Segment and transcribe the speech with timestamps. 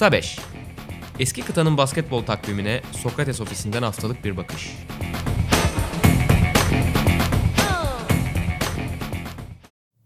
[0.00, 0.38] Kısa 5.
[1.18, 4.70] Eski kıtanın basketbol takvimine Sokrates ofisinden haftalık bir bakış.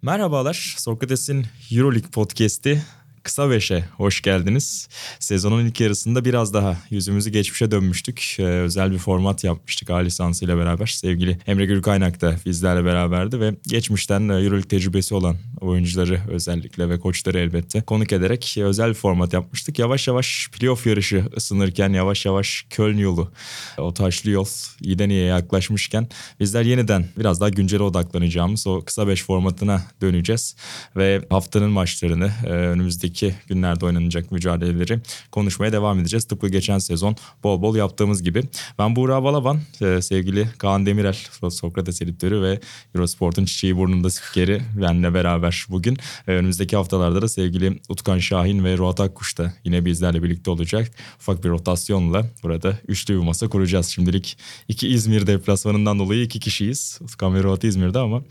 [0.03, 2.83] Merhabalar, Sokrates'in Euroleague podcast'i
[3.25, 4.89] Kısa Beş'e hoş geldiniz.
[5.21, 8.37] Sezonun ilk yarısında biraz daha yüzümüzü geçmişe dönmüştük.
[8.39, 10.87] Ee, özel bir format yapmıştık A lisansı ile beraber.
[10.87, 17.01] Sevgili Emre Gülkaynak da bizlerle beraberdi ve geçmişten e, Euroleague tecrübesi olan oyuncuları özellikle ve
[17.01, 19.79] koçları elbette konuk ederek özel bir format yapmıştık.
[19.79, 23.33] Yavaş yavaş playoff yarışı ısınırken yavaş yavaş Köln yolu,
[23.79, 24.47] o taşlı yol
[24.81, 26.09] iyiden iyiye yaklaşmışken
[26.41, 30.57] bizler yeniden biraz daha güncele odaklanacağımız o kısa beş formatına döneceğiz.
[30.97, 32.79] Ve haftanın maçlarını e,
[33.23, 35.01] önümüzdeki günlerde oynanacak mücadeleleri
[35.31, 36.25] konuşmaya devam edeceğiz.
[36.25, 38.43] Tıpkı geçen sezon bol bol yaptığımız gibi.
[38.79, 41.17] Ben Buğra Balaban, e, sevgili Kaan Demirel,
[41.51, 42.61] Sokrates editörü ve
[42.95, 45.99] Eurosport'un çiçeği burnunda spikeri benle beraber bugün.
[46.29, 50.91] E, önümüzdeki haftalarda da sevgili Utkan Şahin ve Ruat Akkuş da yine bizlerle birlikte olacak.
[51.21, 53.87] Ufak bir rotasyonla burada üçlü bir masa kuracağız.
[53.87, 56.99] Şimdilik iki İzmir deplasmanından dolayı iki kişiyiz.
[57.03, 58.23] Utkan ve Ruat İzmir'de ama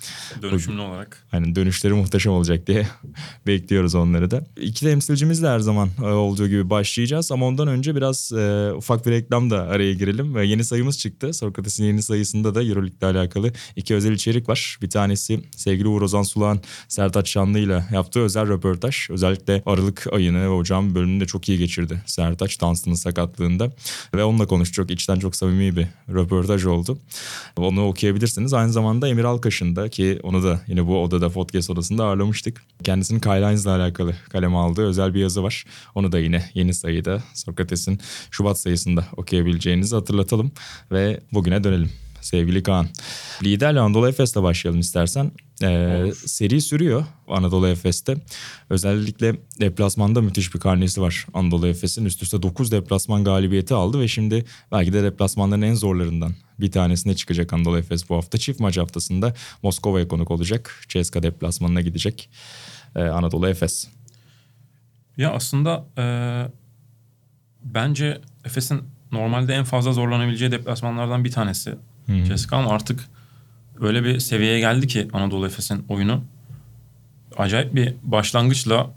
[0.42, 1.26] Dönüşümlü olarak.
[1.31, 2.88] Hani dönüşleri muhteşem olacak diye
[3.48, 4.45] bekliyoruz onları da.
[4.74, 9.12] İki temsilcimizle her zaman e, olduğu gibi başlayacağız ama ondan önce biraz e, ufak bir
[9.12, 10.36] reklam da araya girelim.
[10.36, 11.34] Ve yeni sayımız çıktı.
[11.34, 14.78] Sokrates'in yeni sayısında da Euroleague ile alakalı iki özel içerik var.
[14.82, 19.10] Bir tanesi sevgili Uğur Ozan Sulağan, Sertaç Şanlı ile yaptığı özel röportaj.
[19.10, 23.72] Özellikle Aralık ayını ve ocağın bölümünü de çok iyi geçirdi Sertaç Dunstan'ın sakatlığında.
[24.16, 24.92] Ve onunla konuştuk.
[24.92, 27.00] İçten çok samimi bir röportaj oldu.
[27.58, 28.54] Onu okuyabilirsiniz.
[28.54, 32.64] Aynı zamanda Emir Alkaş'ın da ki onu da yine bu odada podcast odasında ağırlamıştık.
[32.84, 35.66] Kendisinin Kyle alakalı kaleme aldığı özel bir yazı var.
[35.95, 38.00] Onu da yine yeni sayıda Sokrates'in
[38.31, 40.52] Şubat sayısında okuyabileceğinizi hatırlatalım
[40.92, 41.89] ve bugüne dönelim.
[42.23, 42.88] Sevgili Kaan.
[43.44, 45.31] Liderle Anadolu Efes'le başlayalım istersen.
[45.64, 48.16] Ee, seri sürüyor Anadolu Efes'te.
[48.70, 52.05] Özellikle deplasmanda müthiş bir karnesi var Anadolu Efes'in.
[52.05, 57.15] Üst üste 9 deplasman galibiyeti aldı ve şimdi belki de deplasmanların en zorlarından bir tanesine
[57.15, 58.38] çıkacak Anadolu Efes bu hafta.
[58.38, 59.33] Çift maç haftasında
[59.64, 60.86] Moskova'ya konuk olacak.
[60.89, 62.30] CSKA deplasmanına gidecek
[62.95, 63.88] ee, Anadolu Efes.
[65.18, 66.06] Ya aslında e,
[67.64, 68.82] bence Efes'in
[69.12, 71.76] normalde en fazla zorlanabileceği deplasmanlardan bir tanesi
[72.28, 73.00] CSKA ama artık
[73.80, 76.24] öyle bir seviyeye geldi ki Anadolu Efes'in oyunu.
[77.38, 78.90] Acayip bir başlangıçla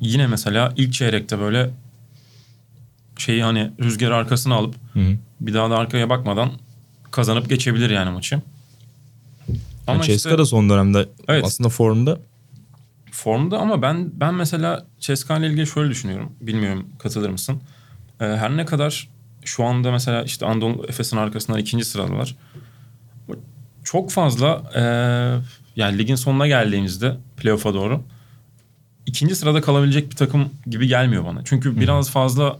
[0.00, 1.70] yine mesela ilk çeyrekte böyle
[3.18, 5.16] şeyi hani rüzgarı arkasına alıp Hı.
[5.40, 6.50] bir daha da arkaya bakmadan
[7.10, 8.42] kazanıp geçebilir yani maçı.
[9.86, 11.44] Ama yani CSKA da son dönemde Evet.
[11.44, 12.18] aslında formda.
[13.12, 16.32] Formda ama ben ben mesela CSKA ile ilgili şöyle düşünüyorum.
[16.40, 17.62] Bilmiyorum katılır mısın?
[18.20, 19.08] Ee, her ne kadar
[19.44, 22.36] şu anda mesela işte Anadolu Efes'in arkasından ikinci sıradalar.
[23.84, 24.82] Çok fazla e,
[25.76, 28.02] yani ligin sonuna geldiğimizde playoff'a doğru
[29.06, 31.44] ikinci sırada kalabilecek bir takım gibi gelmiyor bana.
[31.44, 32.58] Çünkü biraz fazla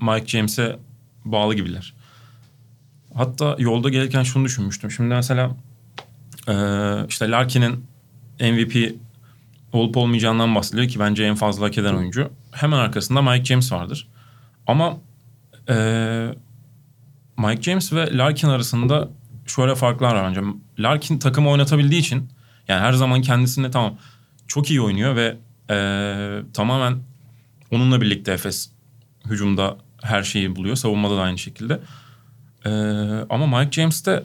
[0.00, 0.76] Mike James'e
[1.24, 1.94] bağlı gibiler.
[3.14, 4.90] Hatta yolda gelirken şunu düşünmüştüm.
[4.90, 5.56] Şimdi mesela
[6.48, 6.54] e,
[7.08, 7.84] işte Larkin'in
[8.40, 8.94] MVP
[9.72, 12.30] olup olmayacağından bahsediliyor ki bence en fazla hak eden oyuncu.
[12.50, 14.08] Hemen arkasında Mike James vardır.
[14.66, 14.96] Ama
[15.68, 15.74] e,
[17.38, 19.08] Mike James ve Larkin arasında
[19.46, 20.40] şöyle farklar var bence.
[20.78, 22.28] Larkin takımı oynatabildiği için
[22.68, 23.94] yani her zaman kendisini tamam
[24.46, 25.36] çok iyi oynuyor ve
[25.70, 25.76] e,
[26.54, 26.98] tamamen
[27.70, 28.70] onunla birlikte Efes
[29.24, 30.76] hücumda her şeyi buluyor.
[30.76, 31.80] Savunmada da aynı şekilde.
[32.66, 32.70] E,
[33.30, 34.24] ama Mike James'te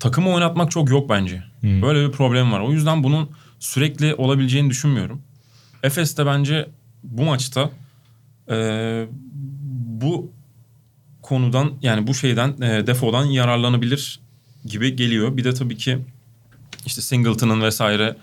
[0.00, 1.42] takımı oynatmak çok yok bence.
[1.60, 1.82] Hmm.
[1.82, 2.60] Böyle bir problem var.
[2.60, 5.22] O yüzden bunun sürekli olabileceğini düşünmüyorum.
[5.82, 6.68] Efes de bence
[7.02, 7.70] bu maçta
[8.50, 9.06] e,
[10.02, 10.32] bu
[11.22, 14.20] konudan yani bu şeyden e, defodan yararlanabilir
[14.64, 15.36] gibi geliyor.
[15.36, 15.98] Bir de tabii ki
[16.86, 18.16] işte Singleton'ın vesaire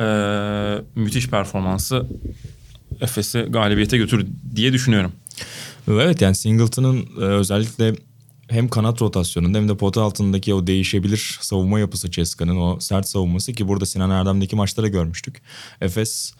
[0.00, 0.06] e,
[0.94, 2.06] müthiş performansı
[3.00, 4.26] Efes'i galibiyete götür
[4.56, 5.12] diye düşünüyorum.
[5.88, 7.94] Evet yani Singleton'ın e, özellikle
[8.48, 13.52] hem kanat rotasyonunda hem de pota altındaki o değişebilir savunma yapısı Ceska'nın o sert savunması
[13.52, 15.42] ki burada Sinan Erdem'deki maçta da görmüştük.
[15.80, 16.34] Efes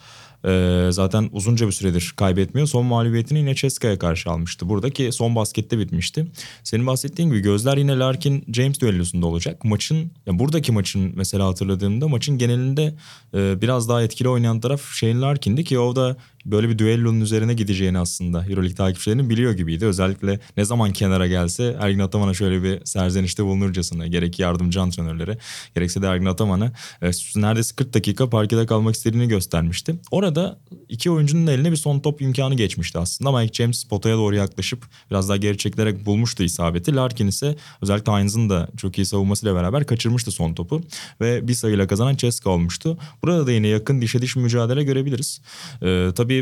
[0.45, 2.67] e, zaten uzunca bir süredir kaybetmiyor.
[2.67, 4.69] Son mağlubiyetini yine Ceska'ya karşı almıştı.
[4.69, 6.27] Buradaki son baskette bitmişti.
[6.65, 9.65] Senin bahsettiğin gibi gözler yine Larkin James düellosunda olacak.
[9.65, 12.95] Maçın ya buradaki maçın mesela hatırladığımda maçın genelinde
[13.35, 17.55] e, biraz daha etkili oynayan taraf Shane Larkin'di ki o da böyle bir düellonun üzerine
[17.55, 19.87] gideceğini aslında Euroleague takipçilerinin biliyor gibiydi.
[19.87, 25.39] Özellikle ne zaman kenara gelse Ergin Ataman'a şöyle bir serzenişte bulunurcasına gerek yardımcı antrenörlere
[25.75, 26.73] gerekse de Ergin Ataman'a
[27.03, 29.95] e, neredeyse 40 dakika parkede kalmak istediğini göstermişti.
[30.11, 30.59] Orada
[30.89, 33.33] iki oyuncunun eline bir son top imkanı geçmişti aslında.
[33.33, 36.95] Mike James potaya doğru yaklaşıp biraz daha geri çekilerek bulmuştu isabeti.
[36.95, 40.83] Larkin ise özellikle Hines'ın da çok iyi savunmasıyla beraber kaçırmıştı son topu
[41.21, 42.99] ve bir sayıyla kazanan Ceska olmuştu.
[43.23, 45.41] Burada da yine yakın dişe diş mücadele görebiliriz.
[45.83, 46.36] Ee, tabii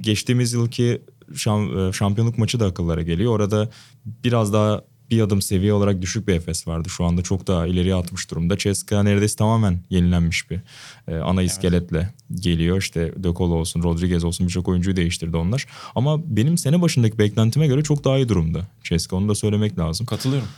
[0.00, 1.02] geçtiğimiz yılki
[1.32, 3.32] şam- e, şampiyonluk maçı da akıllara geliyor.
[3.32, 3.68] Orada
[4.04, 6.88] biraz daha bir adım seviye olarak düşük bir Efes vardı.
[6.90, 8.58] Şu anda çok daha ileriye atmış durumda.
[8.58, 10.60] Ceska neredeyse tamamen yenilenmiş bir
[11.08, 12.78] e, ana iskeletle geliyor.
[12.78, 15.66] İşte De Colo olsun, Rodriguez olsun birçok oyuncuyu değiştirdi onlar.
[15.94, 19.16] Ama benim sene başındaki beklentime göre çok daha iyi durumda Ceska.
[19.16, 20.06] Onu da söylemek lazım.
[20.06, 20.48] Katılıyorum.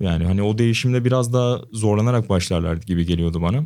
[0.00, 3.64] Yani hani o değişimde biraz daha zorlanarak başlarlar gibi geliyordu bana.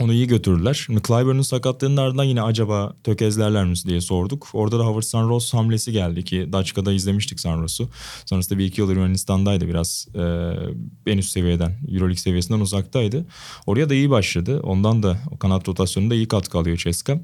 [0.00, 0.74] Onu iyi götürdüler.
[0.74, 4.48] Şimdi Clyburn'un sakatlığının ardından yine acaba tökezlerler mi diye sorduk.
[4.52, 7.88] Orada da Howard Sanros hamlesi geldi ki Daçka'da izlemiştik Sanros'u.
[8.26, 13.26] Sonrasında bir iki yıl Yunanistan'daydı biraz e, en üst seviyeden, Euroleague seviyesinden uzaktaydı.
[13.66, 14.60] Oraya da iyi başladı.
[14.62, 17.20] Ondan da o kanat rotasyonunda iyi katkı alıyor Ceska.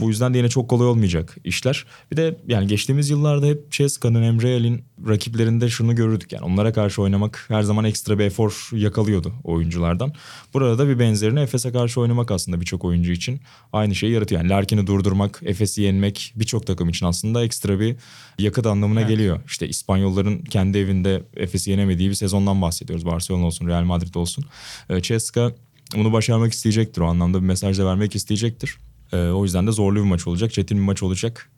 [0.00, 1.84] Bu yüzden de yine çok kolay olmayacak işler.
[2.12, 6.32] Bir de yani geçtiğimiz yıllarda hep Ceska'nın, Emre El'in rakiplerinde şunu görürdük.
[6.32, 10.12] Yani onlara karşı oynamak her zaman ekstra bir efor yakalıyordu oyunculardan.
[10.54, 13.40] Burada da bir benzerini Efes'e karşı oynamak aslında birçok oyuncu için
[13.72, 14.40] aynı şeyi yaratıyor.
[14.40, 17.96] Yani Larkin'i durdurmak, Efes'i yenmek birçok takım için aslında ekstra bir
[18.38, 19.40] yakıt anlamına geliyor.
[19.46, 23.06] İşte İspanyolların kendi evinde Efes'i yenemediği bir sezondan bahsediyoruz.
[23.06, 24.44] Barcelona olsun, Real Madrid olsun.
[24.90, 25.52] Ee, Ceska
[25.96, 27.00] bunu başarmak isteyecektir.
[27.00, 28.76] O anlamda bir mesaj da vermek isteyecektir.
[29.12, 30.52] Ee, o yüzden de zorlu bir maç olacak.
[30.52, 31.50] Çetin bir maç olacak.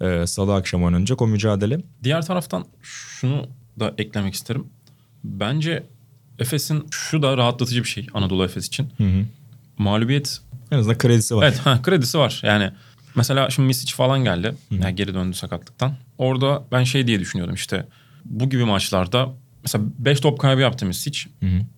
[0.00, 1.80] Ee, Salı akşam oynanacak o mücadele.
[2.04, 3.46] Diğer taraftan şunu
[3.80, 4.66] da eklemek isterim.
[5.24, 5.86] Bence
[6.38, 8.88] Efes'in şu da rahatlatıcı bir şey Anadolu Efes için.
[9.78, 10.40] Mağlubiyet
[10.70, 11.44] En azından kredisi var.
[11.44, 12.40] Evet ha, kredisi var.
[12.44, 12.70] Yani
[13.14, 14.54] mesela şimdi Misic falan geldi.
[14.70, 15.96] Yani geri döndü sakatlıktan.
[16.18, 17.86] Orada ben şey diye düşünüyordum işte
[18.24, 19.34] bu gibi maçlarda
[19.74, 21.20] mesela 5 top kaybı yaptı Misic.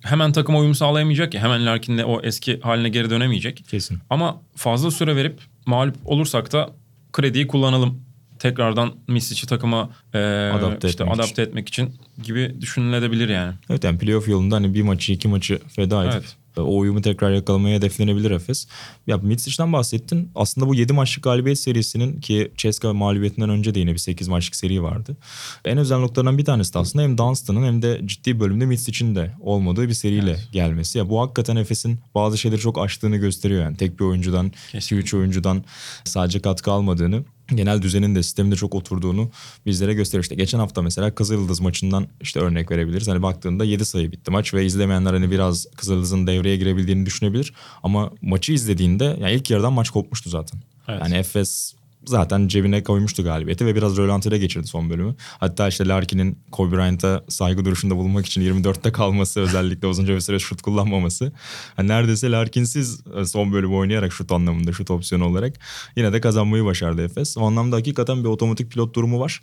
[0.01, 1.43] Hemen takıma uyum sağlayamayacak ya.
[1.43, 3.65] Hemen Larkin'le o eski haline geri dönemeyecek.
[3.69, 3.99] Kesin.
[4.11, 6.71] Ama fazla süre verip mağlup olursak da
[7.13, 8.01] krediyi kullanalım.
[8.39, 10.19] Tekrardan Misic'i takıma e,
[10.55, 13.55] Adapte işte etmek adapte etmek için gibi düşünülebilir yani.
[13.71, 16.37] Evet yani playoff yolunda hani bir maçı iki maçı feda edip Evet.
[16.57, 18.67] O uyumu tekrar yakalamaya hedeflenebilir Efes.
[19.07, 20.31] Ya Mitsic'den bahsettin.
[20.35, 24.57] Aslında bu 7 maçlık galibiyet serisinin ki Ceska mağlubiyetinden önce de yine bir 8 maçlık
[24.57, 25.17] seri vardı.
[25.65, 29.35] En özel noktalarından bir tanesi de aslında hem Dunstan'ın hem de ciddi bölümde Mitsic'in de
[29.41, 30.99] olmadığı bir seriyle gelmesi.
[30.99, 33.77] Ya bu hakikaten Efes'in bazı şeyleri çok aştığını gösteriyor yani.
[33.77, 35.09] Tek bir oyuncudan, Kesinlikle.
[35.09, 35.65] 2-3 oyuncudan
[36.05, 37.25] sadece katkı almadığını
[37.55, 39.31] genel düzenin de sisteminde çok oturduğunu
[39.67, 40.23] bizlere gösteriyor.
[40.23, 43.09] İşte geçen hafta mesela Kızıldız maçından işte örnek verebiliriz.
[43.09, 47.53] Hani baktığında 7 sayı bitti maç ve izlemeyenler hani biraz Kızıldız'ın devreye girebildiğini düşünebilir.
[47.83, 50.61] Ama maçı izlediğinde yani ilk yarıdan maç kopmuştu zaten.
[50.89, 51.01] Evet.
[51.03, 51.75] Yani Efes
[52.07, 55.15] zaten cebine koymuştu galibiyeti ve biraz rölantide geçirdi son bölümü.
[55.41, 60.39] Hatta işte Larkin'in Kobe Bryant'a saygı duruşunda bulunmak için 24'te kalması özellikle uzunca bir süre
[60.39, 61.33] şut kullanmaması.
[61.77, 65.55] Hani neredeyse Larkin'siz e, son bölümü oynayarak şut anlamında şut opsiyonu olarak
[65.97, 67.37] yine de kazanmayı başardı Efes.
[67.37, 69.43] O anlamda hakikaten bir otomatik pilot durumu var.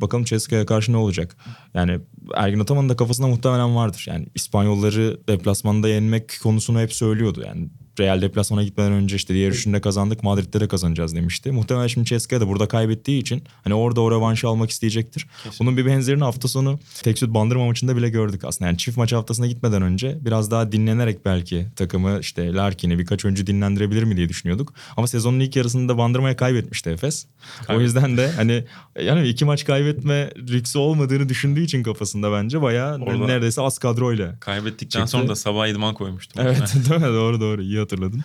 [0.00, 1.36] Bakalım Ceska'ya karşı ne olacak?
[1.74, 2.00] Yani
[2.34, 4.04] Ergin Ataman'ın da kafasında muhtemelen vardır.
[4.08, 7.42] Yani İspanyolları deplasmanda yenmek konusunu hep söylüyordu.
[7.46, 7.68] Yani
[8.00, 11.52] Real deplasmana gitmeden önce işte diğer üçünde kazandık Madrid'de de kazanacağız demişti.
[11.52, 15.26] Muhtemelen şimdi Ceska'ya da burada kaybettiği için hani orada o revanşı almak isteyecektir.
[15.60, 18.68] Bunun bir benzerini hafta sonu Teksüt Bandırma maçında bile gördük aslında.
[18.68, 23.46] Yani çift maç haftasına gitmeden önce biraz daha dinlenerek belki takımı işte Larkin'i birkaç oyuncu
[23.46, 24.74] dinlendirebilir mi diye düşünüyorduk.
[24.96, 27.26] Ama sezonun ilk yarısında Bandırma'ya kaybetmişti Efes.
[27.68, 28.64] O yüzden de hani
[29.02, 34.40] yani iki maç kaybetme lüksü olmadığını düşündüğü için kafasında bence bayağı Orada- neredeyse az kadroyla
[34.40, 35.10] Kaybettikten Çıktı.
[35.10, 36.42] sonra da sabah idman koymuştum.
[36.46, 37.06] Evet değil mi?
[37.06, 38.24] Doğru doğru iyi hatırladın.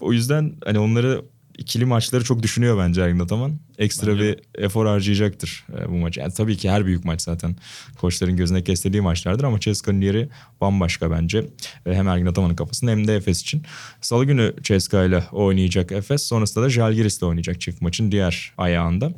[0.00, 1.22] O yüzden hani onları
[1.58, 3.58] ikili maçları çok düşünüyor bence Ergin Ataman.
[3.78, 6.16] Ekstra Bence bir efor harcayacaktır e, bu maç.
[6.16, 7.56] Yani tabii ki her büyük maç zaten
[7.98, 10.28] koçların gözüne kestirdiği maçlardır ama Ceska'nın yeri
[10.60, 11.46] bambaşka bence.
[11.86, 13.62] E, hem Ergin Ataman'ın kafasında hem de Efes için.
[14.00, 16.22] Salı günü Ceska ile oynayacak Efes.
[16.22, 19.12] Sonrasında da Jalgiris'le oynayacak çift maçın diğer ayağında.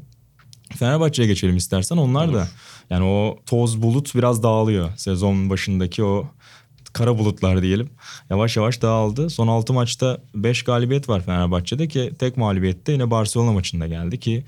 [0.77, 1.97] Fenerbahçe'ye geçelim istersen.
[1.97, 2.49] Onlar da
[2.91, 4.91] yani o toz bulut biraz dağılıyor.
[4.97, 6.27] Sezon başındaki o
[6.97, 7.91] kara bulutlar diyelim.
[8.31, 9.31] Yavaş yavaş dağıldı.
[9.31, 14.45] Son 6 maçta 5 galibiyet var Fenerbahçe'de ki tek mağlubiyette yine Barcelona maçında geldi ki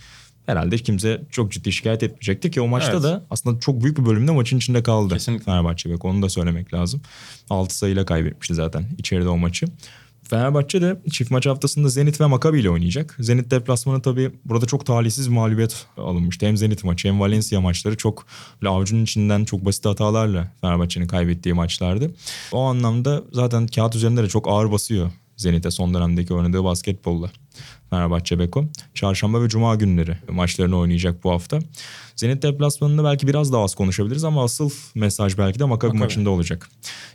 [0.46, 3.02] herhalde kimse çok ciddi şikayet etmeyecekti ki o maçta Evet.
[3.02, 5.44] da aslında çok büyük bir bölümde maçın içinde kaldı Kesinlikle.
[5.44, 5.92] Fenerbahçe.
[5.92, 7.00] Bak onu da söylemek lazım.
[7.50, 9.66] 6 sayıyla kaybetmişti zaten içeride o maçı.
[10.28, 13.16] Fenerbahçe de çift maç haftasında Zenit ve Maccabi ile oynayacak.
[13.20, 16.46] Zenit deplasmanı tabii burada çok talihsiz mağlubiyet alınmıştı.
[16.46, 18.26] Hem Zenit maçı hem Valencia maçları çok
[18.66, 22.10] avucunun içinden çok basit hatalarla Fenerbahçe'nin kaybettiği maçlardı.
[22.52, 27.30] O anlamda zaten kağıt üzerinde de çok ağır basıyor Zenit'e son dönemdeki oynadığı basketbolla.
[27.90, 28.64] Fenerbahçe Beko.
[28.94, 31.58] Çarşamba ve Cuma günleri maçlarını oynayacak bu hafta.
[32.16, 35.98] Zenit deplasmanında belki biraz daha az konuşabiliriz ama asıl mesaj belki de Maccabi Maccabi.
[35.98, 36.70] maçında olacak.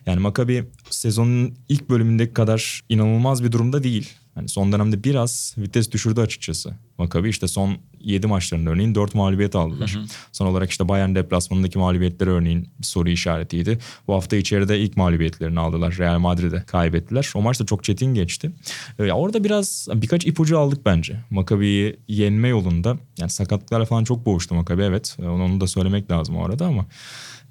[0.05, 4.09] Yani Maccabi sezonun ilk bölümündeki kadar inanılmaz bir durumda değil.
[4.35, 6.73] Yani son dönemde biraz vites düşürdü açıkçası.
[6.97, 9.98] Maccabi işte son 7 maçlarında örneğin 4 mağlubiyet aldılar.
[10.31, 13.79] Son olarak işte Bayern deplasmanındaki mağlubiyetleri örneğin bir soru işaretiydi.
[14.07, 15.95] Bu hafta içeride ilk mağlubiyetlerini aldılar.
[15.98, 17.31] Real Madrid'e kaybettiler.
[17.36, 18.51] O maç da çok çetin geçti.
[19.00, 21.19] Ee, orada biraz birkaç ipucu aldık bence.
[21.29, 22.98] Maccabi'yi yenme yolunda.
[23.19, 25.17] Yani sakatlıklarla falan çok boğuştu Maccabi evet.
[25.19, 26.86] Onu, onu da söylemek lazım o arada ama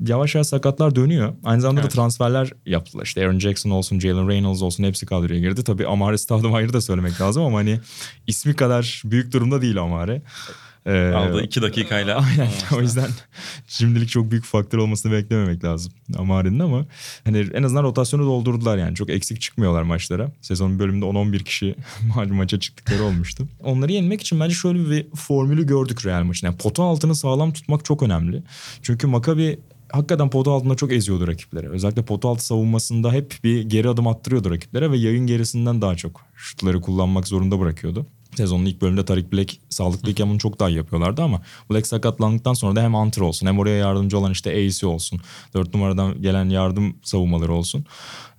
[0.09, 1.35] yavaş yavaş sakatlar dönüyor.
[1.44, 1.90] Aynı zamanda Evet.
[1.90, 3.04] da transferler yaptılar.
[3.04, 5.64] İşte Aaron Jackson olsun, Jalen Reynolds olsun hepsi kadroya girdi.
[5.64, 7.80] Tabii Amare Stoudemire'ı da söylemek lazım ama hani
[8.26, 10.23] ismi kadar büyük durumda değil Amare.
[10.87, 12.16] Ee, Aldığı iki dakikayla.
[12.40, 12.50] Aynen.
[12.76, 13.11] o yüzden
[13.68, 16.87] şimdilik çok büyük faktör olmasını beklememek lazım Amare'nin ama
[17.25, 18.94] hani en azından rotasyonu doldurdular yani.
[18.94, 20.32] Çok eksik çıkmıyorlar maçlara.
[20.40, 21.75] Sezonun bölümünde 10-11 kişi
[22.14, 23.49] malum maça çıktıkları olmuştu.
[23.61, 26.46] Onları yenmek için bence şöyle bir formülü gördük Real maçın.
[26.46, 28.42] Yani pota altını sağlam tutmak çok önemli.
[28.82, 29.58] Çünkü Maccabi
[29.92, 31.68] hakikaten pota altında çok eziyordu rakipleri.
[31.68, 36.20] Özellikle pota altı savunmasında hep bir geri adım attırıyordu rakiplere ve yayın gerisinden daha çok
[36.37, 38.06] şutları kullanmak zorunda bırakıyordu.
[38.36, 42.76] Sezonun ilk bölümünde Tarik Black sağlıklıyken bunu çok daha iyi yapıyorlardı ama Black sakatlandıktan sonra
[42.76, 45.20] da hem Hunter olsun hem oraya yardımcı olan işte AC olsun.
[45.54, 47.84] Dört numaradan gelen yardım savunmaları olsun.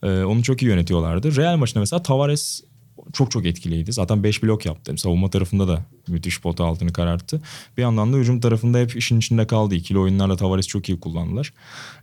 [0.04, 1.36] Ee, onu çok iyi yönetiyorlardı.
[1.36, 2.62] Real maçında mesela Tavares
[3.14, 3.94] çok çok etkiliydi.
[3.94, 4.98] Zaten 5 blok yaptı.
[4.98, 7.42] Savunma tarafında da müthiş pota altını kararttı.
[7.78, 9.76] Bir yandan da hücum tarafında hep işin içinde kaldı.
[9.76, 11.54] İkili oyunlarla Tavares çok iyi kullandılar.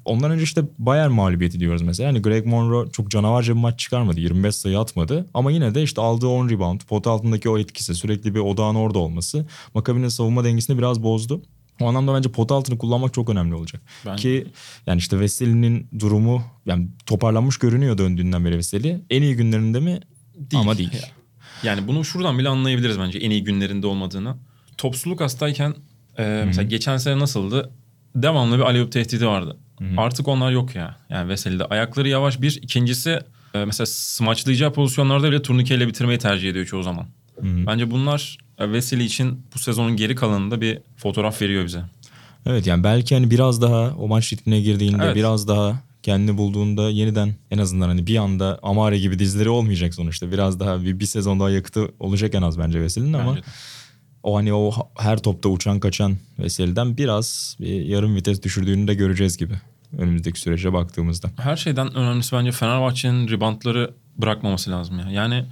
[0.04, 2.06] Ondan önce işte Bayern mağlubiyeti diyoruz mesela.
[2.06, 4.20] Yani Greg Monroe çok canavarca bir maç çıkarmadı.
[4.20, 5.26] 25 sayı atmadı.
[5.34, 8.98] Ama yine de işte aldığı 10 rebound, pota altındaki o etkisi, sürekli bir odağın orada
[8.98, 11.42] olması Maccabi'nin savunma dengesini biraz bozdu.
[11.80, 13.82] O anlamda bence pot altını kullanmak çok önemli olacak.
[14.06, 14.22] Bence.
[14.22, 14.46] Ki
[14.86, 19.00] yani işte Veseli'nin durumu yani toparlanmış görünüyor döndüğünden beri Veseli.
[19.10, 20.00] En iyi günlerinde mi?
[20.40, 20.62] Değil.
[20.62, 20.90] Ama değil.
[21.62, 24.36] Yani bunu şuradan bile anlayabiliriz bence en iyi günlerinde olmadığını.
[24.78, 25.74] Topsuluk hastayken
[26.18, 27.70] e, mesela geçen sene nasıldı?
[28.14, 29.56] Devamlı bir aleyup tehdidi vardı.
[29.96, 30.96] Artık onlar yok ya.
[31.10, 32.58] Yani Veseli'de ayakları yavaş bir.
[32.62, 33.18] ikincisi
[33.54, 37.06] e, mesela smaçlayacağı pozisyonlarda bile turnikeyle bitirmeyi tercih ediyor çoğu zaman.
[37.42, 41.82] Bence bunlar e, Veseli için bu sezonun geri kalanında bir fotoğraf veriyor bize.
[42.46, 45.16] Evet yani belki hani biraz daha o maç ritmine girdiğinde Evet.
[45.16, 50.32] biraz daha kendini bulduğunda yeniden en azından hani bir anda Amare gibi dizleri olmayacak sonuçta.
[50.32, 53.46] Biraz daha bir, bir sezon daha yakıtı olacak en az bence Veseli'nin ama Bence de.
[54.22, 59.36] o hani o her topta uçan kaçan Veseli'den biraz bir yarım vites düşürdüğünü de göreceğiz
[59.36, 59.54] gibi
[59.98, 61.30] önümüzdeki sürece baktığımızda.
[61.36, 65.10] Her şeyden önemlisi bence Fenerbahçe'nin reboundları bırakmaması lazım ya.
[65.10, 65.44] Yani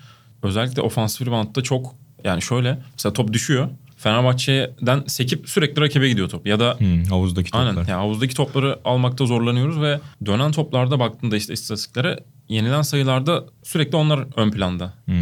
[0.42, 3.68] özellikle ofansif reboundda çok yani şöyle mesela top düşüyor.
[3.98, 6.46] Fenerbahçe'den sekip sürekli rakibe gidiyor top.
[6.46, 7.66] Ya da Hmm, havuzdaki toplar.
[7.66, 13.96] aynen yani havuzdaki topları almakta zorlanıyoruz ve dönen toplarda baktığında işte istatistiklere yenilen sayılarda sürekli
[13.96, 14.94] onlar ön planda.
[15.04, 15.16] Hmm.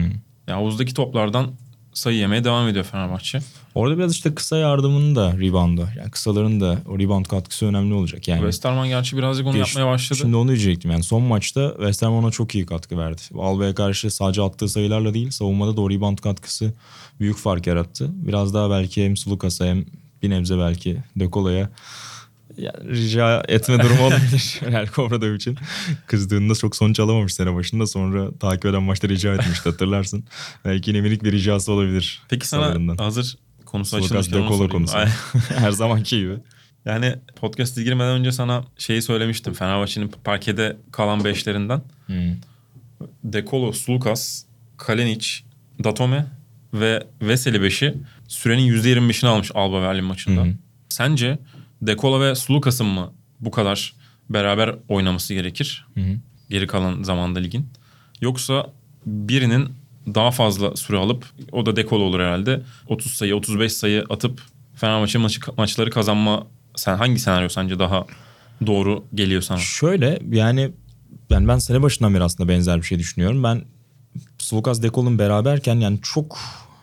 [0.49, 1.47] Yani havuzdaki toplardan
[1.97, 3.41] sayı yemeye devam ediyor Fenerbahçe.
[3.75, 5.89] Orada biraz işte kısa yardımının da reboundu.
[5.99, 8.29] Yani kısaların da o rebound katkısı önemli olacak.
[8.29, 10.19] Yani Westerman gerçi birazcık onu Geç- yapmaya başladı.
[10.19, 13.23] Şimdi onu diyecektim yani son maçta West Ham ona çok iyi katkı verdi.
[13.39, 16.73] Alba'ya karşı sadece attığı sayılarla değil savunmada da o rebound katkısı
[17.21, 18.09] büyük fark yarattı.
[18.13, 19.85] Biraz daha belki hem Sulukas'a hem
[20.23, 21.71] bir nebze belki De Colo'ya
[22.57, 25.59] yani rica etme durumu olabilir Real Kovradovic'in.
[26.07, 30.25] Kızdığında çok sonuç alamamış sene başında sonra takip eden maçta rica etmişti hatırlarsın.
[30.65, 32.23] Belki yine minik bir ricası olabilir.
[32.29, 32.97] Peki sana kısalarından.
[32.97, 34.71] hazır konusu açılmışken onu sorayım.
[34.71, 34.99] konusu.
[35.49, 36.35] Her zamanki gibi.
[36.85, 39.55] Yani podcast'e girmeden önce sana şeyi söylemiştim.
[39.55, 41.83] Fenerbahçe'nin parkede kalan beşlerinden.
[42.07, 42.35] Hmm.
[43.25, 44.45] Dekolo, Sulukas,
[44.77, 45.29] Kalenic,
[45.85, 46.27] Datome
[46.75, 47.95] ve Veseli beşi
[48.29, 50.43] sürenin %25'ini almış Alba Berlin maçında.
[50.43, 50.55] Hı.
[50.89, 51.39] Sence
[51.83, 53.95] Dekolo ve Sulukas'ın mı bu kadar
[54.31, 55.87] beraber oynaması gerekir?
[55.95, 56.17] Hı hı.
[56.51, 57.69] Geri kalan zamanda ligin.
[58.21, 58.67] Yoksa
[59.07, 59.69] birinin
[60.15, 62.63] daha fazla süre alıp o da Dekolo olur herhalde.
[62.89, 64.43] 30 sayı, 35 sayı atıp
[64.75, 68.07] Fenerbahçe maçı, maçları kazanma sen hangi senaryo sence daha
[68.67, 69.59] doğru geliyor sana?
[69.59, 70.73] Şöyle yani
[71.31, 73.45] yani ben sene başından beri aslında benzer bir şey düşünüyorum.
[73.45, 73.65] Ben
[74.39, 76.39] Sulukas Dekol'un beraberken yani çok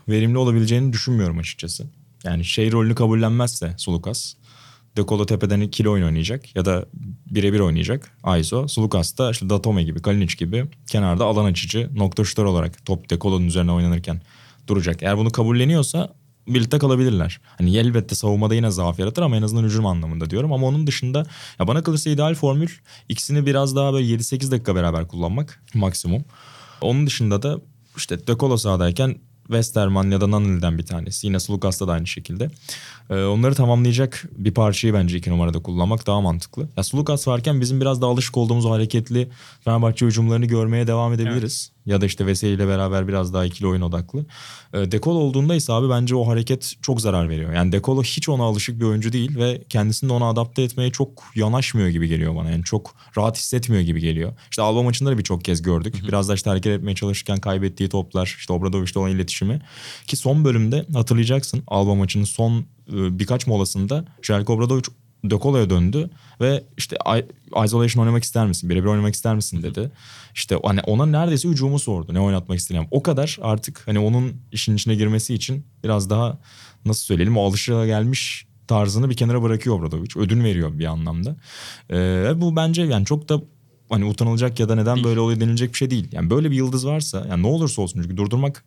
[0.10, 1.86] verimli olabileceğini düşünmüyorum açıkçası.
[2.24, 4.34] Yani şey rolünü kabullenmezse Sulukas
[4.98, 6.86] Dekolo tepeden ikili oyun oynayacak ya da
[7.32, 8.68] birebir oynayacak Aizo.
[8.68, 13.48] Sulukas da işte Datome gibi, Kalinic gibi kenarda alan açıcı nokta şutör olarak top Dekolo'nun
[13.48, 14.22] üzerine oynanırken
[14.68, 15.04] duracak.
[15.04, 16.14] Eğer bunu kabulleniyorsa
[16.48, 17.42] birlikte kalabilirler.
[17.58, 20.54] Hani elbette savunmada yine zaaf yaratır ama en azından hücum anlamında diyorum.
[20.54, 21.26] Ama onun dışında
[21.60, 22.70] ya bana kalırsa ideal formül
[23.10, 26.26] ikisini biraz daha böyle 7-8 dakika beraber kullanmak maksimum.
[26.82, 27.60] Onun dışında da
[27.98, 29.16] işte De Colo sahadayken
[29.48, 31.28] Westerman ya da Nanil'den bir tanesi.
[31.28, 32.50] Yine Sulukas'ta da aynı şekilde.
[33.10, 36.68] Ee, onları tamamlayacak bir parçayı bence iki numarada kullanmak daha mantıklı.
[36.78, 39.30] Ya Sulukas varken bizim biraz daha alışık olduğumuz hareketli
[39.66, 41.72] Fenerbahçe hücumlarını görmeye devam edebiliriz.
[41.86, 44.26] Ya da işte Veseli ile beraber biraz daha ikili oyun odaklı.
[44.74, 47.54] E, Dekolo olduğunda ise abi bence o hareket çok zarar veriyor.
[47.54, 51.24] Yani Dekolo hiç ona alışık bir oyuncu değil ve kendisini de ona adapte etmeye çok
[51.36, 52.50] yanaşmıyor gibi geliyor bana.
[52.50, 54.34] Yani çok rahat hissetmiyor gibi geliyor.
[54.52, 55.96] İşte Alba maçında da birçok kez gördük.
[56.08, 59.62] Biraz da işte hareket etmeye çalışırken kaybettiği toplar, işte Obradoviç'le olan iletişimi.
[60.08, 64.86] Ki son bölümde hatırlayacaksın Alba maçının son e, birkaç molasında Jelko Obradoviç
[65.24, 66.10] De Colo'ya döndü
[66.42, 68.70] ve işte "I- isolation oynamak ister misin?
[68.70, 69.92] Birebir oynamak ister misin dedi.
[70.36, 72.14] İşte hani ona neredeyse hücumu sordu.
[72.14, 72.88] Ne oynatmak istediğini.
[72.92, 76.38] O kadar artık hani onun işin içine girmesi için biraz daha
[76.86, 80.10] nasıl söyleyelim o alışılagelmiş tarzını bir kenara bırakıyor Obradovic.
[80.16, 81.36] Ödün veriyor bir anlamda.
[81.92, 83.42] Ee, bu bence yani çok da
[83.90, 86.08] hani utanılacak ya da neden böyle oluyor denilecek bir şey değil.
[86.12, 88.64] Yani böyle bir yıldız varsa yani ne olursa olsun çünkü durdurmak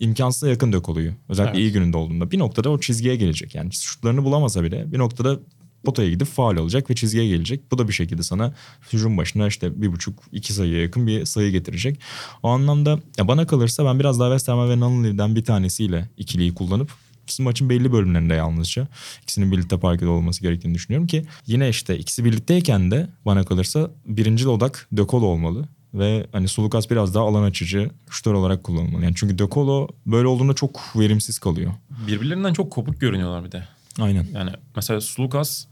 [0.00, 1.12] imkansıza yakın Dökolu'yu.
[1.28, 1.70] Özellikle Evet.
[1.70, 2.30] iyi gününde olduğunda.
[2.30, 3.54] Bir noktada o çizgiye gelecek.
[3.54, 5.38] Yani şutlarını bulamasa bile bir noktada
[5.84, 7.72] potaya gidip faal olacak ve çizgiye gelecek.
[7.72, 8.54] Bu da bir şekilde sana
[8.92, 12.00] hücum başına işte bir buçuk iki sayıya yakın bir sayı getirecek.
[12.42, 16.54] O anlamda ya bana kalırsa ben biraz daha West Ham ve Nunley'den bir tanesiyle ikiliyi
[16.54, 16.90] kullanıp
[17.22, 18.88] ikisi maçın belli bölümlerinde yalnızca
[19.22, 24.48] ikisinin birlikte parkede olması gerektiğini düşünüyorum ki yine işte ikisi birlikteyken de bana kalırsa birinci
[24.48, 25.68] odak De Colo olmalı.
[25.94, 29.04] Ve hani Sulukas biraz daha alan açıcı şutör olarak kullanılmalı.
[29.04, 31.72] Yani çünkü De Colo böyle olduğunda çok verimsiz kalıyor.
[32.06, 33.64] Birbirlerinden çok kopuk görünüyorlar bir de.
[34.00, 34.26] Aynen.
[34.34, 35.66] Yani mesela Sulukas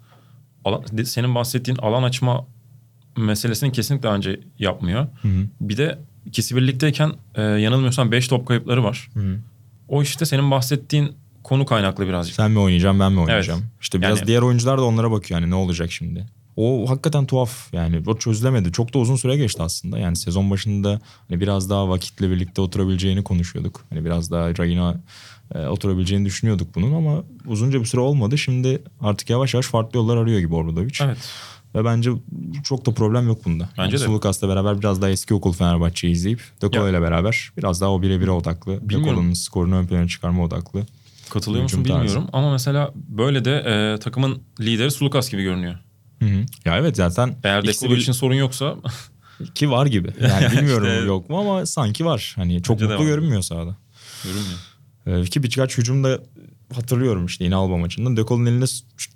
[0.65, 2.47] alan, senin bahsettiğin alan açma
[3.17, 5.07] meselesini kesinlikle önce yapmıyor.
[5.61, 9.11] Bir de ikisi birlikteyken e, yanılmıyorsam 5 top kayıpları var.
[9.89, 11.13] O işte senin bahsettiğin
[11.43, 12.35] konu kaynaklı birazcık.
[12.37, 13.61] Sen mi oynayacağım ben mi oynayacağım?
[13.61, 13.71] Evet.
[13.83, 16.27] İşte biraz Yani- diğer oyuncular da onlara bakıyor yani ne olacak şimdi.
[16.61, 18.73] O hakikaten tuhaf yani o çözülemedi.
[18.73, 19.99] Çok da uzun süre geçti aslında.
[19.99, 23.85] Yani sezon başında hani biraz daha vakitle birlikte oturabileceğini konuşuyorduk.
[23.91, 24.95] Hani biraz daha rayına
[25.55, 28.39] e, oturabileceğini düşünüyorduk bunun ama uzunca bir süre olmadı.
[28.39, 30.95] Şimdi artık yavaş yavaş farklı yollar arıyor gibi Obradovic.
[31.05, 31.19] Evet.
[31.75, 32.11] Ve bence
[32.65, 33.69] çok da problem yok bunda.
[33.79, 33.99] Bence de.
[33.99, 36.91] Sulukas'la beraber biraz daha eski okul Fenerbahçe'yi izleyip De Colo Ya.
[36.91, 38.73] ile beraber biraz daha o bire bire odaklı.
[38.81, 39.15] De Bilmiyorum.
[39.15, 40.87] Colo'nun skorunu ön plana çıkarma odaklı.
[41.31, 42.05] Katılıyor musun Hücum tarzı.
[42.05, 45.75] bilmiyorum ama mesela böyle de e, takımın lideri Sulukas gibi görünüyor.
[46.21, 46.45] Hı hı.
[46.65, 48.77] Ya evet zaten Eğer bir- için sorun yoksa
[49.55, 50.09] Ki var gibi.
[50.21, 52.33] Yani bilmiyorum İşte- yok mu ama sanki var.
[52.37, 53.77] Hani çok mutlu görünmüyor sahada.
[54.25, 54.59] görünmüyor.
[55.27, 56.19] Ee, ki birkaç hücumda
[56.75, 58.17] hatırlıyorum işte yine Alba maçında.
[58.23, 58.65] De Colo'nun eline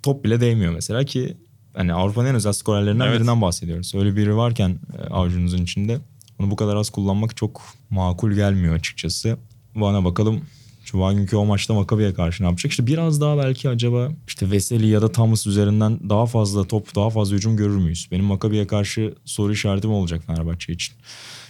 [0.03, 1.37] top bile değmiyor mesela ki
[1.73, 3.15] hani Avrupa'nın en özel skorerlerinden Evet.
[3.15, 3.95] birinden bahsediyoruz.
[3.95, 5.99] Öyle biri varken e, avucunuzun içinde
[6.39, 9.37] onu bu kadar az kullanmak çok makul gelmiyor açıkçası.
[9.75, 10.41] Bana bakalım
[10.85, 12.71] Cuma günkü o maçta Makabi'ye karşı ne yapacak?
[12.71, 17.09] İşte biraz daha belki acaba işte Veseli ya da Thomas üzerinden daha fazla top, daha
[17.09, 18.07] fazla hücum görür müyüz?
[18.11, 20.95] Benim Makabi'ye karşı soru işaretim olacak Fenerbahçe için.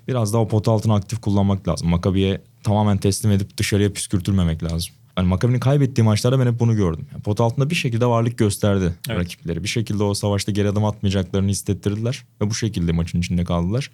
[0.08, 1.89] Biraz daha o pot altını aktif kullanmak lazım.
[1.89, 4.93] Makabi'ye tamamen teslim edip dışarıya püskürtülmemek lazım.
[5.15, 7.08] Hani Makabi'nin kaybettiği maçlarda ben hep bunu gördüm.
[7.13, 9.19] Yani pot altında bir şekilde varlık gösterdi Evet.
[9.19, 9.63] rakipleri.
[9.63, 12.24] Bir şekilde o savaşta geri adım atmayacaklarını hissettirdiler.
[12.41, 13.91] Ve bu şekilde maçın içinde kaldılar.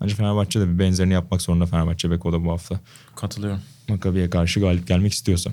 [0.00, 2.80] Bence Fenerbahçe de bir benzerini yapmak zorunda Fenerbahçe Beko'da bu hafta.
[3.16, 3.60] Katılıyorum.
[3.88, 5.50] Makabi'ye karşı galip gelmek istiyorsa.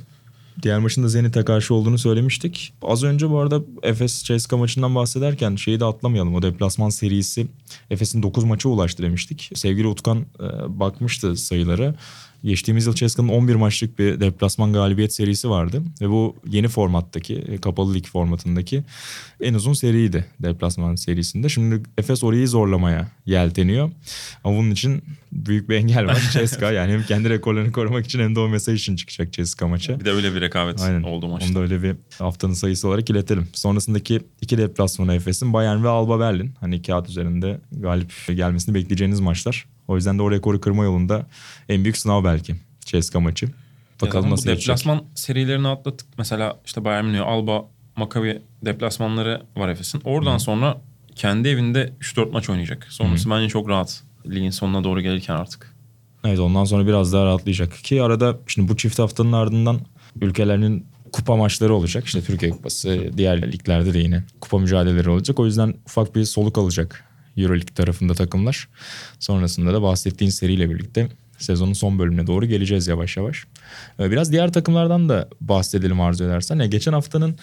[0.62, 2.74] Diğer maçın da Zenit'e karşı olduğunu söylemiştik.
[2.82, 6.36] Az önce bu arada Efes CSKA maçından bahsederken şeyi de atlamayalım.
[6.36, 7.48] O deplasman serisi
[7.90, 9.50] Efes'in 9 maça ulaştı demiştik.
[9.56, 11.96] Sevgili Utkan e, bakmıştı sayılara.
[12.44, 15.82] Geçtiğimiz yıl CSKA'nın 11 maçlık bir deplasman galibiyet serisi vardı.
[16.02, 18.84] Ve bu yeni formattaki, e, kapalı lig formatındaki
[19.42, 21.50] en uzun seriydi deplasman serisinde.
[21.50, 23.92] Şimdi Efes orayı zorlamaya yelteniyor.
[24.44, 26.72] Ama bunun için büyük bir engel var CSKA.
[26.72, 30.00] Yani hem kendi rekorlarını korumak için hem de o mesaj için çıkacak CSKA maça.
[30.00, 31.04] Bir de öyle bir rekabet Aynen.
[31.04, 31.56] oldu Onu maçta.
[31.56, 33.48] da öyle bir haftanın sayısı olarak iletelim.
[33.54, 36.54] Sonrasındaki iki deplasmanı Efes'in Bayern ve Alba Berlin.
[36.60, 39.66] Hani kağıt üzerinde galip gelmesini bekleyeceğiniz maçlar.
[39.92, 41.26] O yüzden de o rekoru kırma yolunda
[41.70, 43.48] en büyük sınav belki CSKA maçı.
[44.02, 44.68] Bakalım Ya nasıl bu geçecek.
[44.68, 46.08] deplasman serilerini atlattık.
[46.18, 50.02] Mesela işte Bayern Münih, Alba, Maccabi deplasmanları var Efes'in.
[50.04, 50.78] Oradan sonra
[51.16, 52.88] kendi evinde 3-4 maç oynayacak.
[52.90, 54.04] Sonrası bence çok rahat.
[54.30, 55.76] Ligin sonuna doğru gelirken artık.
[56.26, 57.74] Evet ondan sonra biraz daha rahatlayacak.
[57.74, 59.80] Ki arada şimdi bu çift haftanın ardından
[60.22, 62.06] ülkelerinin kupa maçları olacak.
[62.06, 65.40] İşte Türkiye Kupası, diğer liglerde de yine kupa mücadeleleri olacak.
[65.40, 67.04] O yüzden ufak bir soluk alacak
[67.38, 68.70] Euroleague tarafında takımlar.
[69.20, 73.44] Sonrasında da bahsettiğin seriyle birlikte sezonun son bölümüne doğru geleceğiz yavaş yavaş.
[74.00, 76.60] Ee, Biraz diğer takımlardan da bahsedelim arzu edersen.
[76.60, 77.36] Ya geçen haftanın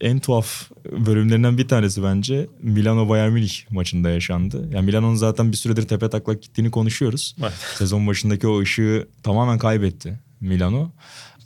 [0.00, 0.70] en tuhaf
[1.06, 4.68] bölümlerinden bir tanesi bence Milano Bayern Münih maçında yaşandı.
[4.72, 7.36] Yani Milano'nun zaten bir süredir tepe taklak gittiğini konuşuyoruz.
[7.40, 7.52] Evet.
[7.74, 10.90] Sezon başındaki o ışığı tamamen kaybetti Milano.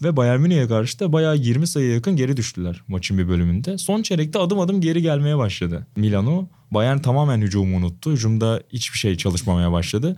[0.03, 3.79] Ve Bayern Münih'e karşı da bayağı 20 sayıya yakın geri düştüler maçın bir bölümünde.
[3.79, 6.49] Son çeyrekte adım adım geri gelmeye başladı Milano.
[6.71, 8.13] Bayern tamamen hücumu unuttu.
[8.13, 10.17] Hücumda hiçbir şey çalışmamaya başladı.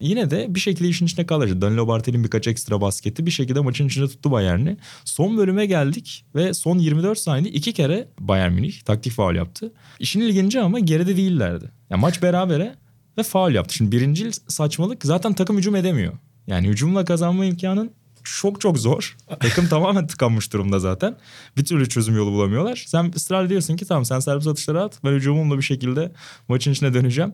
[0.00, 1.60] Yine de bir şekilde işin içine kalır.
[1.60, 4.76] Danilo Bartel'in birkaç ekstra basketi bir şekilde maçın içinde tuttu Bayern'i.
[5.04, 9.72] Son bölüme geldik ve son 24 saniyede iki kere Bayern Münih taktik faul yaptı.
[9.98, 11.70] İşin ilginci ama geride değillerdi.
[11.90, 12.74] Yani maç berabere
[13.18, 13.74] ve faul yaptı.
[13.74, 16.12] Şimdi birinci saçmalık zaten takım hücum edemiyor.
[16.46, 17.90] Yani hücumla kazanma imkanın
[18.24, 19.16] çok çok zor.
[19.40, 21.16] Takım tamamen tıkanmış durumda zaten.
[21.56, 22.84] Bir türlü çözüm yolu bulamıyorlar.
[22.86, 24.98] Sen ısrar ediyorsun ki tamam sen servis atışları at.
[25.04, 26.12] Ben hücumumla bir şekilde
[26.48, 27.32] maçın içine döneceğim.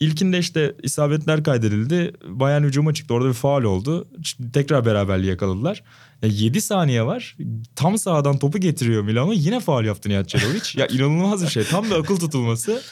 [0.00, 2.12] İlkinde işte isabetler kaydedildi.
[2.28, 3.14] Bayern hücuma çıktı.
[3.14, 4.08] Orada bir faul oldu.
[4.52, 5.82] Tekrar beraberliği yakaladılar.
[6.22, 7.36] E, 7 saniye var.
[7.76, 9.32] Tam sağdan topu getiriyor Milano.
[9.32, 10.60] Yine faul yaptı Nihat Çelovic.
[10.76, 11.64] ya inanılmaz bir şey.
[11.64, 12.82] Tam bir akıl tutulması.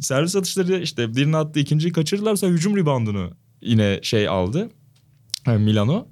[0.00, 2.36] Servis atışları işte birini attı ikinciyi kaçırdılar.
[2.36, 3.30] Sonra hücum reboundunu
[3.62, 4.70] yine şey aldı.
[5.46, 6.08] e, Milano.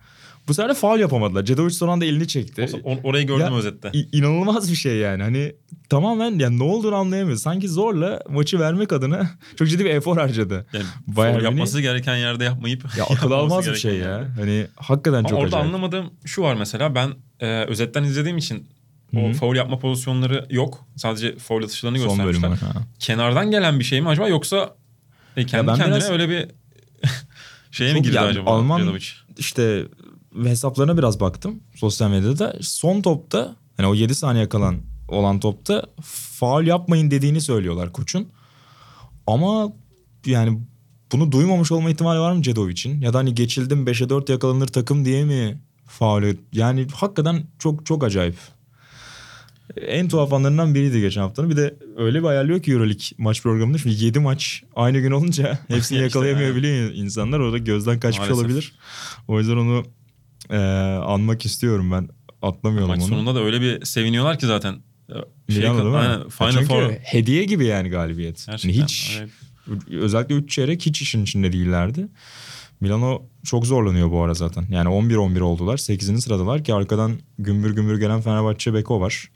[0.49, 1.45] Bu sefer de faul yapamadılar.
[1.45, 2.69] Cedovic son anda elini çekti.
[2.85, 3.91] O- orayı gördüm Ya, özette.
[4.13, 5.23] İnanılmaz bir şey yani.
[5.23, 5.53] Hani
[5.89, 7.43] tamamen yani ne olduğunu anlayamıyoruz.
[7.43, 10.67] Sanki zorla maçı vermek adına çok ciddi bir efor harcadı.
[10.73, 14.09] Yani Bayern yapması gereken yerde yapmayıp Ya akıl almaz bir şey yerde.
[14.09, 14.29] ya.
[14.39, 15.67] Hani hakikaten Ama çok orada acayip.
[15.67, 18.69] anlamadığım şu var mesela ben e, özetten izlediğim için
[19.17, 19.33] o Hı hı.
[19.33, 20.87] faul yapma pozisyonları yok.
[20.97, 22.49] Sadece faul atışlarını Son göstermişler.
[22.49, 22.59] var.
[22.99, 24.75] Kenardan gelen bir şey mi acaba yoksa
[25.37, 26.47] e, kendi ben kendine biraz- öyle bir
[27.71, 29.05] şeye mi girdi yani acaba Alman- Cedovic?
[29.39, 29.85] İşte
[30.45, 32.57] hesaplarına biraz baktım sosyal medyada.
[32.61, 34.77] Son topta hani o 7 saniye kalan
[35.09, 35.87] olan topta
[36.39, 38.29] faul yapmayın dediğini söylüyorlar koçun.
[39.27, 39.73] Ama
[40.27, 40.59] yani
[41.13, 43.01] bunu duymamış olma ihtimali var mı Cedovic'in?
[43.01, 46.35] Ya da hani geçildim 5'e 4 yakalanır takım diye mi faul?
[46.53, 48.37] Yani hakikaten çok çok acayip.
[49.77, 51.51] En tuhaf anlarından biriydi geçen haftanın.
[51.51, 53.79] Bir de öyle bir ayarlıyor ki Euroleague maç programında.
[53.79, 57.41] Şimdi 7 maç aynı gün olunca hepsini İşte yakalayamayabiliyor insanlar.
[57.41, 58.39] Orada gözden kaçmış Maalesef.
[58.39, 58.73] olabilir.
[59.29, 59.85] O yüzden onu
[60.51, 60.57] e,
[61.05, 62.09] anmak istiyorum ben.
[62.43, 63.09] Atlamayalım Maç onu.
[63.09, 64.77] sonunda da öyle bir seviniyorlar ki zaten.
[65.49, 65.97] Şey, Milano değil mi?
[65.97, 66.91] Aynen, Final Çünkü Four.
[66.91, 68.47] hediye gibi yani galibiyet.
[68.47, 68.71] Gerçekten.
[68.79, 72.09] Hani hiç öyle- özellikle 3 çeyrek hiç işin içinde değillerdi.
[72.81, 74.67] Milano çok zorlanıyor bu ara zaten.
[74.71, 75.77] Yani 11-11 oldular.
[75.77, 76.21] 8.
[76.23, 79.31] sıradalar ki arkadan gümbür gümbür gelen Fenerbahçe Beko var.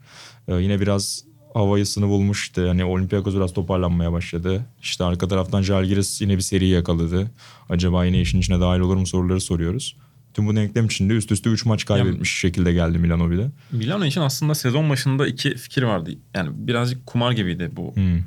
[0.47, 2.61] Ee, yine biraz havayısını bulmuştu.
[2.61, 4.65] Yani Olympiakos biraz toparlanmaya başladı.
[4.81, 7.31] İşte arka taraftan Žalgiris yine bir seri yakaladı.
[7.69, 9.95] Acaba yine işin içine dahil olur mu soruları soruyoruz.
[10.33, 13.51] Tüm bu denklem içinde üst üste 3 maç kaybetmiş şekilde geldi Milano bir de.
[13.71, 16.11] Milano için aslında sezon başında iki fikir vardı.
[16.33, 17.95] Yani birazcık kumar gibiydi bu.
[17.95, 18.19] Hmm.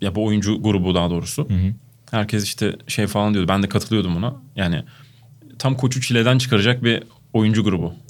[0.00, 1.48] Ya bu oyuncu grubu daha doğrusu.
[1.48, 1.74] Hı.
[2.10, 3.48] Herkes işte şey falan diyordu.
[3.48, 4.34] Ben de katılıyordum buna.
[4.56, 4.84] Yani
[5.58, 7.94] tam koçu çileden çıkaracak bir oyuncu grubu.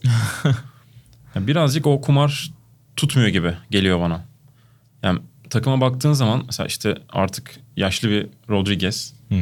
[1.35, 2.51] Yani birazcık o kumar
[2.97, 4.25] tutmuyor gibi geliyor bana.
[5.03, 5.19] Yani
[5.51, 9.15] takıma baktığın zaman mesela işte artık yaşlı bir Rodriguez.
[9.29, 9.35] Hı.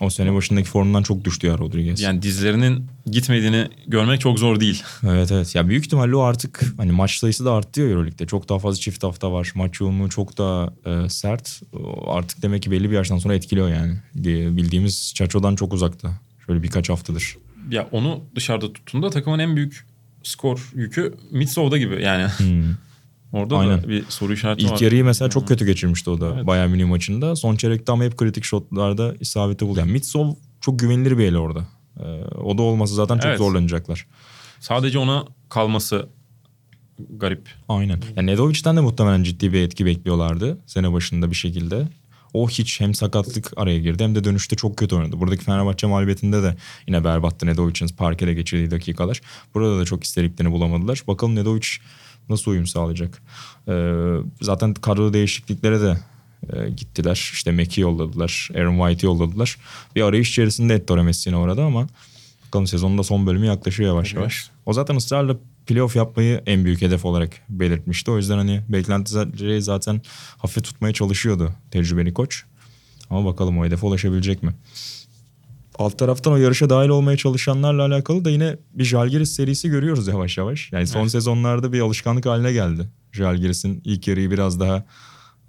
[0.00, 2.00] O sene başındaki formundan çok düştü ya Rodriguez.
[2.00, 4.82] Yani dizlerinin gitmediğini görmek çok zor değil.
[5.02, 5.54] Evet evet.
[5.54, 8.26] Ya büyük ihtimalle o artık hani maç sayısı da arttı ya Euroleague'de.
[8.26, 9.52] Çok daha fazla çift hafta var.
[9.54, 11.60] Maç yoğunluğu çok daha e, sert.
[12.06, 13.98] Artık demek ki belli bir yaştan sonra etkiliyor yani.
[14.22, 16.20] Diye Bildiğimiz Çaço'dan çok uzakta.
[16.46, 17.36] Şöyle birkaç haftadır.
[17.70, 19.86] Ya onu dışarıda tuttuğunda takımın en büyük
[20.22, 22.28] skor yükü Mitsov'da gibi yani.
[22.28, 22.74] Hmm.
[23.36, 23.82] Orada Aynen.
[23.82, 24.72] da bir soru işareti var.
[24.72, 26.46] İlk yarıyı mesela çok kötü geçirmişti o da Evet.
[26.46, 27.36] Bayern Münih maçında.
[27.36, 29.78] Son çeyrekte ama hep kritik şotlarda isabeti buldu.
[29.78, 31.66] Yani Mitsov çok güvenilir bir el orada.
[32.00, 33.38] E, o da olmasa zaten çok Evet.
[33.38, 34.06] zorlanacaklar.
[34.60, 36.08] Sadece ona kalması
[37.10, 37.48] garip.
[37.68, 38.00] Aynen.
[38.16, 41.88] Yani Nedovic'den de muhtemelen ciddi bir etki bekliyorlardı sene başında bir şekilde.
[42.32, 45.20] O hiç hem sakatlık araya girdi hem de dönüşte çok kötü oynadı.
[45.20, 46.56] Buradaki Fenerbahçe mağlubiyetinde de
[46.88, 49.20] yine berbattı Nedovic'in parkede geçirdiği dakikalar.
[49.54, 51.02] Burada da çok istediklerini bulamadılar.
[51.06, 51.66] Bakalım Nedovic
[52.28, 53.22] nasıl uyum sağlayacak.
[53.68, 55.98] Ee, zaten kadro değişikliklere de
[56.52, 57.30] e, gittiler.
[57.32, 58.48] İşte Mac'i yolladılar.
[58.54, 59.56] Aaron White'i yolladılar.
[59.96, 61.86] Bir arayış içerisinde Ettore Messina orada ama
[62.46, 64.20] bakalım sezonun da son bölümü yaklaşıyor yavaş Tabii.
[64.20, 64.50] yavaş.
[64.66, 65.36] O zaten ısrarla
[65.66, 68.10] playoff yapmayı en büyük hedef olarak belirtmişti.
[68.10, 70.00] O yüzden hani beklentileri zaten
[70.38, 72.44] hafif tutmaya çalışıyordu tecrübeli koç.
[73.10, 74.54] Ama bakalım o hedefe ulaşabilecek mi?
[75.78, 80.38] Alt taraftan o yarışa dahil olmaya çalışanlarla alakalı da yine bir Jalgiris serisi görüyoruz yavaş
[80.38, 80.72] yavaş.
[80.72, 81.10] Yani son Evet.
[81.10, 82.88] sezonlarda bir alışkanlık haline geldi.
[83.12, 84.84] Jalgiris'in ilk yarıyı biraz daha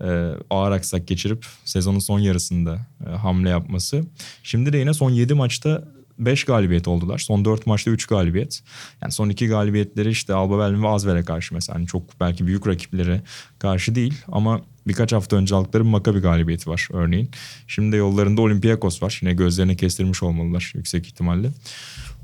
[0.01, 4.03] e, ağır aksak geçirip sezonun son yarısında e, hamle yapması.
[4.43, 5.83] Şimdi de yine son 7 maçta
[6.19, 7.17] 5 galibiyet oldular.
[7.17, 8.61] Son 4 maçta 3 galibiyet.
[9.01, 11.75] Yani son 2 galibiyetleri işte Alba Berlin ve Azver'e karşı mesela.
[11.75, 13.21] Hani çok belki büyük rakiplere
[13.59, 17.29] karşı değil ama birkaç hafta önce aldıkları bir Maccabi galibiyeti var örneğin.
[17.67, 19.19] Şimdi de yollarında Olympiakos var.
[19.21, 21.49] Yine gözlerini kestirmiş olmalılar yüksek ihtimalle.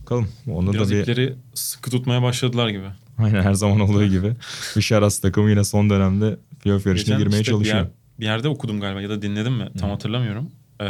[0.01, 0.27] Bakalım.
[0.51, 1.01] Onu Biraz da bir...
[1.01, 2.87] ipleri sıkı tutmaya başladılar gibi.
[3.17, 4.33] Aynen her zaman olduğu gibi.
[4.75, 7.77] Bir Şaras takımı yine son dönemde playoff yarışına Geçen girmeye işte çalışıyor.
[7.77, 10.51] Bir, yer- bir yerde okudum galiba ya da dinledim mi tam hatırlamıyorum.
[10.81, 10.85] Ee,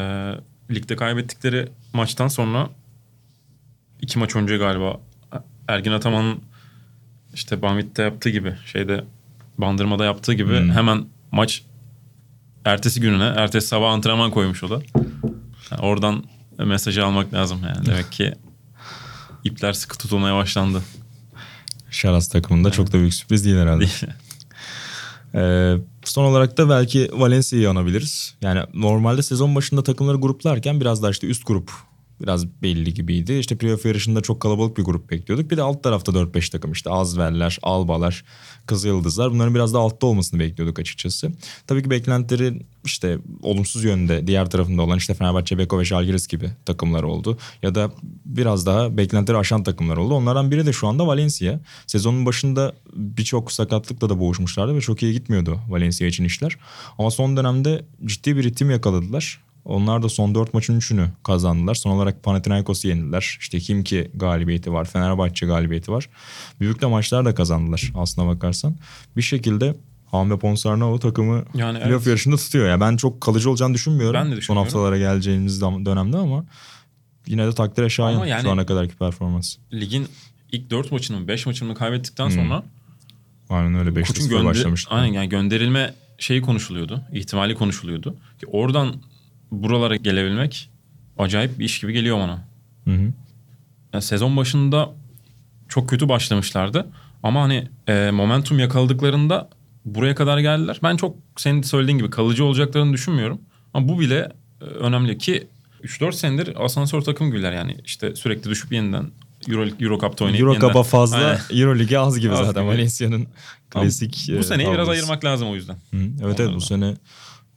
[0.71, 2.69] ligde kaybettikleri maçtan sonra
[4.01, 4.99] iki maç önce galiba
[5.67, 6.39] Ergin Ataman'ın
[7.33, 9.03] işte Banvit'te yaptığı gibi şeyde
[9.57, 10.69] Bandırma'da yaptığı gibi Hmm.
[10.71, 11.63] hemen maç
[12.65, 14.81] ertesi gününe ertesi sabah antrenman koymuş o da.
[15.71, 16.23] Yani oradan
[16.57, 17.85] mesajı almak lazım yani.
[17.85, 18.33] Demek ki
[19.43, 20.81] ipler sıkı tutulmaya başlandı.
[21.89, 23.79] Şaras takımında çok da büyük sürpriz değil herhalde.
[23.79, 24.03] Değil.
[25.35, 28.35] Ee, Son olarak da belki Valencia'yı anabiliriz.
[28.41, 31.71] Yani normalde sezon başında takımları gruplarken biraz daha işte üst grup
[32.21, 33.33] biraz belli gibiydi.
[33.33, 35.51] İşte playoff yarışında çok kalabalık bir grup bekliyorduk.
[35.51, 38.23] Bir de alt tarafta 4-5 takım işte Azverler, Albalar,
[38.65, 39.31] Kızılyıldızlar.
[39.31, 41.31] Bunların biraz daha altta olmasını bekliyorduk açıkçası.
[41.67, 46.51] Tabii ki beklentileri işte olumsuz yönde diğer tarafında olan işte Fenerbahçe, Beko ve Žalgiris gibi
[46.65, 47.37] takımlar oldu.
[47.61, 47.91] Ya da
[48.25, 50.13] biraz daha beklentileri aşan takımlar oldu.
[50.13, 51.59] Onlardan biri de şu anda Valencia.
[51.87, 56.57] Sezonun başında birçok sakatlıkla da boğuşmuşlardı ve çok iyi gitmiyordu Valencia için işler.
[56.97, 59.43] Ama son dönemde ciddi bir ritim yakaladılar.
[59.65, 61.75] Onlar da son 4 maçın 3'ünü kazandılar.
[61.75, 63.37] Son olarak Panathinaikos'u yendiler.
[63.39, 66.09] İşte Kimki galibiyeti var, Fenerbahçe galibiyeti var.
[66.59, 68.75] Büyük de maçlar da kazandılar aslına bakarsan.
[69.17, 69.75] Bir şekilde
[70.11, 72.07] Hamle Ponsarnau takımı Yani playoff evet.
[72.07, 72.69] yarışında tutuyor.
[72.69, 74.13] Ya ben çok kalıcı olacağını düşünmüyorum.
[74.19, 74.65] Ben de Son düşünmüyorum.
[74.65, 76.45] haftalara geleceğimiz dönemde ama
[77.27, 79.55] yine de takdire şayan Ama yani- şu ana kadarki performans.
[79.73, 80.07] Ligin
[80.51, 82.31] ilk 4 maçını mı 5 maçını mı kaybettikten Hmm.
[82.35, 82.63] sonra
[83.49, 84.89] Aynen öyle 5 koçun 0 gönder başlamıştı.
[84.95, 87.01] aynen yani gönderilme şeyi konuşuluyordu.
[87.13, 88.15] ihtimali konuşuluyordu.
[88.39, 88.95] Ki oradan
[89.53, 90.69] buralara gelebilmek
[91.17, 92.43] acayip bir iş gibi geliyor bana.
[92.85, 93.11] Hı hı.
[93.93, 94.89] Yani sezon başında
[95.69, 96.87] çok kötü başlamışlardı.
[97.23, 99.49] Ama hani e, momentum yakaladıklarında
[99.85, 100.79] buraya kadar geldiler.
[100.83, 103.41] Ben çok senin söylediğin gibi kalıcı olacaklarını düşünmüyorum.
[103.73, 105.47] Ama bu bile e, önemli ki
[105.83, 107.77] 3-4 senedir asansör takım gibiler yani.
[107.85, 109.05] işte sürekli düşüp yeniden
[109.49, 110.59] Euro, Euro Cup'ta oynayıp Euro.
[110.59, 111.61] Cup'a fazla, Aynen.
[111.61, 112.67] Euro Ligi az gibi Az zaten.
[112.67, 113.27] Valencia'nın
[113.69, 114.27] klasik.
[114.29, 114.91] Bu e, seneyi biraz tablosu.
[114.91, 115.73] ayırmak lazım o yüzden.
[115.73, 116.65] Hı, evet evet Ondan bu da.
[116.65, 116.93] sene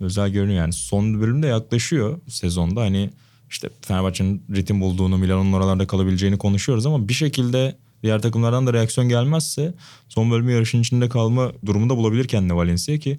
[0.00, 0.72] özel görünüyor yani.
[0.72, 2.80] Son bölümde yaklaşıyor sezonda.
[2.80, 3.10] Hani
[3.50, 9.08] işte Fenerbahçe'nin ritim bulduğunu, Milan'ın oralarda kalabileceğini konuşuyoruz ama bir şekilde diğer takımlardan da reaksiyon
[9.08, 9.74] gelmezse
[10.08, 13.18] son bölümü yarışın içinde kalma durumunda bulabilir kendine Valencia ki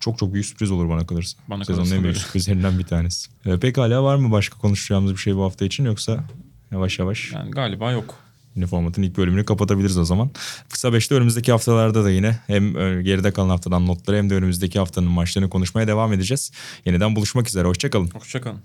[0.00, 1.38] çok çok büyük sürpriz olur bana kalırsa.
[1.48, 3.30] Bana Sezonun en büyük sürprizlerinden bir tanesi.
[3.46, 6.24] Ee, pekala var mı başka konuşacağımız bir şey bu hafta için yoksa
[6.70, 8.23] yavaş yavaş Yani galiba yok.
[8.56, 10.30] Yine formatın ilk bölümünü kapatabiliriz o zaman.
[10.68, 14.78] Kısa Beş'te önümüzdeki haftalarda da yine hem e, geride kalan haftadan notları hem de önümüzdeki
[14.78, 16.52] haftanın maçlarını konuşmaya devam edeceğiz.
[16.84, 17.68] Yeniden buluşmak üzere.
[17.68, 18.10] Hoşçakalın.
[18.14, 18.60] Hoşçakalın.